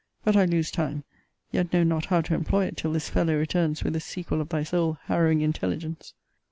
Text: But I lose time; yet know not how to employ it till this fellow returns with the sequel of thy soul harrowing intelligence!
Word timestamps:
But 0.23 0.35
I 0.35 0.45
lose 0.45 0.71
time; 0.71 1.03
yet 1.51 1.71
know 1.71 1.83
not 1.83 2.05
how 2.05 2.21
to 2.21 2.33
employ 2.33 2.65
it 2.65 2.75
till 2.75 2.91
this 2.91 3.07
fellow 3.07 3.35
returns 3.37 3.83
with 3.83 3.93
the 3.93 3.99
sequel 3.99 4.41
of 4.41 4.49
thy 4.49 4.63
soul 4.63 4.97
harrowing 5.03 5.41
intelligence! 5.41 6.15